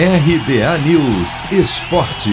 RBA 0.00 0.78
News 0.86 1.50
Esporte. 1.50 2.30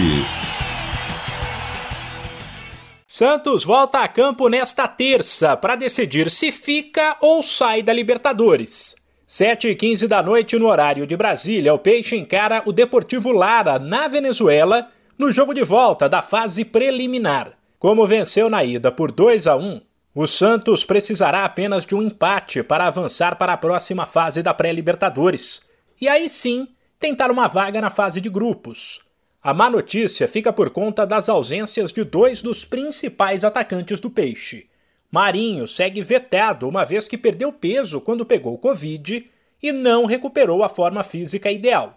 Santos 3.08 3.64
volta 3.64 4.02
a 4.02 4.06
campo 4.06 4.48
nesta 4.48 4.86
terça 4.86 5.56
para 5.56 5.74
decidir 5.74 6.30
se 6.30 6.52
fica 6.52 7.16
ou 7.20 7.42
sai 7.42 7.82
da 7.82 7.92
Libertadores. 7.92 8.94
7 9.26 9.66
e 9.66 9.74
15 9.74 10.06
da 10.06 10.22
noite 10.22 10.56
no 10.56 10.68
horário 10.68 11.08
de 11.08 11.16
Brasília, 11.16 11.74
o 11.74 11.78
Peixe 11.80 12.14
encara 12.14 12.62
o 12.66 12.72
Deportivo 12.72 13.32
Lara 13.32 13.80
na 13.80 14.06
Venezuela 14.06 14.88
no 15.18 15.32
jogo 15.32 15.52
de 15.52 15.64
volta 15.64 16.08
da 16.08 16.22
fase 16.22 16.64
preliminar. 16.64 17.54
Como 17.80 18.06
venceu 18.06 18.48
na 18.48 18.62
ida 18.62 18.92
por 18.92 19.10
2 19.10 19.48
a 19.48 19.56
1, 19.56 19.80
o 20.14 20.24
Santos 20.28 20.84
precisará 20.84 21.44
apenas 21.44 21.84
de 21.84 21.96
um 21.96 22.02
empate 22.02 22.62
para 22.62 22.86
avançar 22.86 23.34
para 23.34 23.54
a 23.54 23.56
próxima 23.56 24.06
fase 24.06 24.40
da 24.40 24.54
pré-Libertadores. 24.54 25.62
E 26.00 26.08
aí 26.08 26.28
sim, 26.28 26.68
tentar 27.06 27.30
uma 27.30 27.46
vaga 27.46 27.80
na 27.80 27.88
fase 27.88 28.20
de 28.20 28.28
grupos. 28.28 29.00
A 29.40 29.54
má 29.54 29.70
notícia 29.70 30.26
fica 30.26 30.52
por 30.52 30.70
conta 30.70 31.06
das 31.06 31.28
ausências 31.28 31.92
de 31.92 32.02
dois 32.02 32.42
dos 32.42 32.64
principais 32.64 33.44
atacantes 33.44 34.00
do 34.00 34.10
Peixe. 34.10 34.68
Marinho 35.08 35.68
segue 35.68 36.02
vetado, 36.02 36.68
uma 36.68 36.84
vez 36.84 37.06
que 37.06 37.16
perdeu 37.16 37.52
peso 37.52 38.00
quando 38.00 38.26
pegou 38.26 38.58
Covid 38.58 39.24
e 39.62 39.70
não 39.70 40.04
recuperou 40.04 40.64
a 40.64 40.68
forma 40.68 41.04
física 41.04 41.48
ideal. 41.48 41.96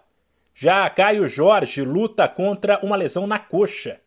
Já 0.54 0.88
Caio 0.88 1.26
Jorge 1.26 1.82
luta 1.82 2.28
contra 2.28 2.78
uma 2.80 2.94
lesão 2.94 3.26
na 3.26 3.40
coxa. 3.40 4.00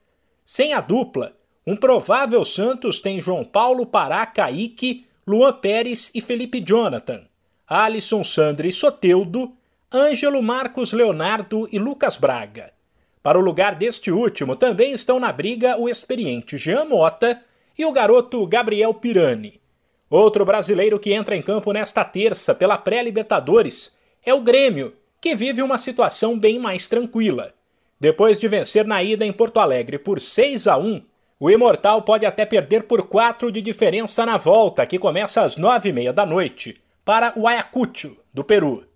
Sem 0.46 0.74
a 0.74 0.80
dupla, 0.80 1.36
um 1.68 1.76
provável 1.76 2.46
Santos 2.46 3.02
tem 3.02 3.20
João 3.20 3.44
Paulo 3.44 3.86
Pará, 3.86 4.26
Kaique, 4.26 5.06
Luan 5.28 5.52
Pérez 5.52 6.12
e 6.16 6.22
Felipe 6.22 6.64
Jonathan, 6.66 7.28
Alisson 7.68 8.24
Sandri 8.24 8.72
Soteudo 8.72 9.54
Ângelo 9.96 10.42
Marcos 10.42 10.92
Leonardo 10.92 11.70
e 11.72 11.78
Lucas 11.78 12.18
Braga. 12.18 12.74
Para 13.22 13.38
o 13.38 13.42
lugar 13.42 13.76
deste 13.76 14.10
último 14.10 14.56
também 14.56 14.92
estão 14.92 15.20
na 15.20 15.32
briga 15.32 15.78
o 15.78 15.88
experiente 15.88 16.58
Jean 16.58 16.86
Mota 16.86 17.40
e 17.78 17.86
o 17.86 17.92
garoto 17.92 18.48
Gabriel 18.48 18.92
Pirani. 18.96 19.62
Outro 20.10 20.44
brasileiro 20.44 20.98
que 20.98 21.14
entra 21.14 21.36
em 21.36 21.44
campo 21.44 21.72
nesta 21.72 22.04
terça 22.04 22.56
pela 22.56 22.76
pré-Libertadores 22.76 23.96
é 24.26 24.34
o 24.34 24.42
Grêmio, 24.42 24.96
que 25.22 25.36
vive 25.36 25.62
uma 25.62 25.78
situação 25.78 26.40
bem 26.40 26.58
mais 26.58 26.88
tranquila. 26.88 27.54
Depois 28.00 28.40
de 28.40 28.48
vencer 28.48 28.88
na 28.88 29.04
ida 29.04 29.24
em 29.24 29.32
Porto 29.32 29.60
Alegre 29.60 30.00
por 30.00 30.20
6 30.20 30.68
a 30.68 30.76
1, 30.76 31.04
o 31.40 31.52
Imortal 31.52 32.02
pode 32.02 32.26
até 32.26 32.48
perder 32.48 32.84
por 32.84 33.04
4 33.04 33.52
de 33.52 33.62
diferença 33.62 34.26
na 34.26 34.38
volta, 34.38 34.88
que 34.88 34.98
começa 34.98 35.44
às 35.44 35.56
9h30 35.56 36.12
da 36.12 36.26
noite, 36.26 36.82
para 37.06 37.32
o 37.36 37.48
Ayacucho, 37.48 38.18
do 38.34 38.44
Peru. 38.44 38.92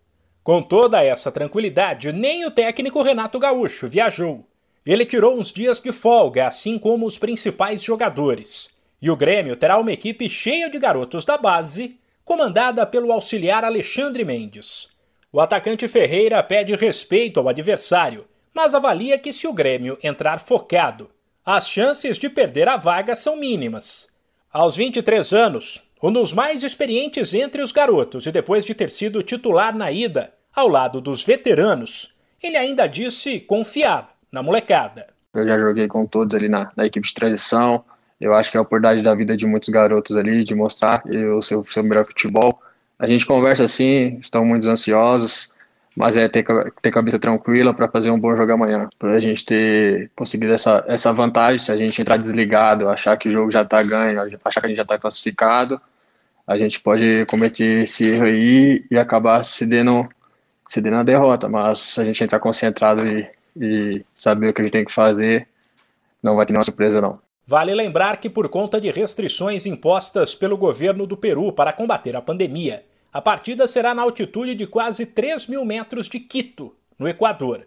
Com 0.48 0.62
toda 0.62 1.04
essa 1.04 1.30
tranquilidade, 1.30 2.14
nem 2.14 2.46
o 2.46 2.52
técnico 2.52 3.02
Renato 3.02 3.38
Gaúcho 3.38 3.86
viajou. 3.86 4.48
Ele 4.86 5.06
tirou 5.06 5.38
uns 5.38 5.52
dias 5.52 5.78
de 5.78 5.92
folga, 5.92 6.48
assim 6.48 6.80
como 6.80 7.06
os 7.06 7.18
principais 7.18 7.84
jogadores. 7.84 8.70
E 9.02 9.12
o 9.12 9.16
Grêmio 9.18 9.58
terá 9.58 9.78
uma 9.78 9.92
equipe 9.92 10.30
cheia 10.30 10.70
de 10.70 10.80
garotos 10.80 11.26
da 11.26 11.38
base, 11.38 12.00
comandada 12.24 12.86
pelo 12.86 13.12
auxiliar 13.12 13.66
Alexandre 13.66 14.24
Mendes. 14.24 14.88
O 15.34 15.42
atacante 15.42 15.86
Ferreira 15.86 16.42
pede 16.42 16.74
respeito 16.78 17.42
ao 17.42 17.50
adversário, 17.50 18.26
mas 18.54 18.74
avalia 18.74 19.18
que 19.18 19.34
se 19.34 19.48
o 19.48 19.54
Grêmio 19.54 20.00
entrar 20.02 20.40
focado, 20.40 21.12
as 21.46 21.68
chances 21.68 22.18
de 22.18 22.30
perder 22.30 22.70
a 22.70 22.78
vaga 22.78 23.16
são 23.16 23.36
mínimas. 23.36 24.16
Aos 24.50 24.78
23 24.78 25.34
anos, 25.34 25.84
um 26.02 26.10
dos 26.10 26.32
mais 26.32 26.64
experientes 26.64 27.34
entre 27.34 27.62
os 27.62 27.74
garotos 27.74 28.26
e 28.26 28.32
depois 28.32 28.64
de 28.64 28.74
ter 28.74 28.90
sido 28.90 29.22
titular 29.22 29.76
na 29.76 29.92
ida, 29.92 30.37
ao 30.58 30.68
lado 30.68 31.00
dos 31.00 31.24
veteranos, 31.24 32.16
ele 32.42 32.58
ainda 32.58 32.88
disse 32.88 33.40
confiar 33.40 34.10
na 34.32 34.42
molecada. 34.42 35.06
Eu 35.32 35.46
já 35.46 35.56
joguei 35.56 35.88
com 35.88 36.04
todos 36.08 36.34
ali 36.34 36.50
na, 36.50 36.72
na 36.76 36.88
equipe 36.88 37.08
de 37.08 37.14
transição. 37.14 37.86
Eu 38.20 38.34
acho 38.34 38.50
que 38.50 38.58
é 38.58 38.60
a 38.60 38.64
oportunidade 38.64 39.04
da 39.04 39.14
vida 39.14 39.38
de 39.38 39.46
muitos 39.46 39.70
garotos 39.70 40.16
ali, 40.16 40.44
de 40.44 40.56
mostrar 40.56 41.04
o 41.06 41.44
seu, 41.44 41.64
seu 41.66 41.84
melhor 41.84 42.08
futebol. 42.08 42.60
A 42.98 43.06
gente 43.06 43.24
conversa 43.24 43.66
assim, 43.66 44.18
estão 44.20 44.44
muito 44.44 44.68
ansiosos, 44.68 45.54
mas 45.96 46.18
é 46.18 46.28
ter, 46.28 46.44
ter 46.82 46.90
cabeça 46.90 47.20
tranquila 47.20 47.72
para 47.72 47.88
fazer 47.88 48.10
um 48.10 48.20
bom 48.20 48.36
jogo 48.36 48.52
amanhã. 48.52 48.90
Para 48.98 49.12
a 49.12 49.20
gente 49.20 49.46
ter 49.46 50.10
conseguido 50.16 50.54
essa, 50.54 50.84
essa 50.88 51.14
vantagem, 51.14 51.60
se 51.60 51.72
a 51.72 51.78
gente 51.78 52.02
entrar 52.02 52.18
desligado, 52.18 52.90
achar 52.90 53.16
que 53.16 53.30
o 53.30 53.32
jogo 53.32 53.52
já 53.52 53.62
está 53.62 53.84
ganho, 53.84 54.20
achar 54.44 54.60
que 54.60 54.66
a 54.66 54.70
gente 54.70 54.78
já 54.78 54.84
está 54.84 54.98
classificado, 54.98 55.80
a 56.48 56.58
gente 56.58 56.82
pode 56.82 57.28
cometer 57.28 57.84
esse 57.84 58.10
erro 58.10 58.26
aí 58.26 58.84
e 58.90 58.98
acabar 58.98 59.44
se 59.44 59.64
dando 59.64 60.10
ceder 60.68 60.92
na 60.92 61.04
derrota, 61.04 61.48
mas 61.48 61.80
se 61.80 62.02
a 62.02 62.04
gente 62.04 62.24
entrar 62.24 62.40
concentrado 62.40 63.06
e, 63.06 63.30
e 63.56 64.06
saber 64.16 64.50
o 64.50 64.54
que 64.54 64.62
a 64.62 64.64
gente 64.64 64.74
tem 64.74 64.86
que 64.86 64.92
fazer, 64.92 65.48
não 66.22 66.36
vai 66.36 66.46
ter 66.46 66.54
nenhuma 66.54 66.64
surpresa 66.64 67.02
não. 67.02 67.20
Vale 67.46 67.74
lembrar 67.74 68.18
que 68.18 68.30
por 68.30 68.50
conta 68.50 68.80
de 68.80 68.92
restrições 68.92 69.66
impostas 69.66 70.36
pelo 70.36 70.58
governo 70.58 71.08
do 71.08 71.16
Peru 71.16 71.54
para 71.54 71.72
combater 71.72 72.16
a 72.16 72.22
pandemia, 72.22 72.84
a 73.14 73.22
partida 73.22 73.66
será 73.66 73.94
na 73.94 74.02
altitude 74.02 74.54
de 74.54 74.68
quase 74.68 75.06
3 75.06 75.48
mil 75.48 75.64
metros 75.64 76.10
de 76.10 76.20
Quito, 76.20 76.76
no 77.00 77.08
Equador. 77.08 77.66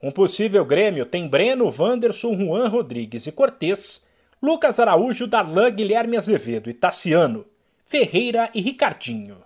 Um 0.00 0.10
possível 0.10 0.64
Grêmio 0.64 1.04
tem 1.04 1.26
Breno, 1.26 1.72
Wanderson, 1.76 2.36
Juan 2.36 2.68
Rodrigues 2.68 3.26
e 3.26 3.32
Cortez, 3.32 4.06
Lucas 4.40 4.78
Araújo, 4.78 5.26
Darlan, 5.26 5.70
Guilherme 5.70 6.16
Azevedo 6.16 6.70
e 6.70 6.74
Tassiano, 6.74 7.44
Ferreira 7.84 8.48
e 8.54 8.60
Ricardinho. 8.60 9.45